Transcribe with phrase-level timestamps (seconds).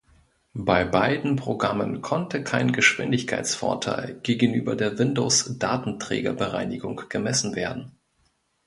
[0.55, 7.99] Bei beiden Programmen konnte kein Geschwindigkeitsvorteil gegenüber der Windows-Datenträgerbereinigung gemessen werden.